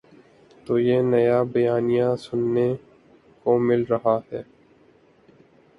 [0.65, 2.67] تو یہ نیا بیانیہ سننے
[3.43, 4.41] کو مل رہا ہے۔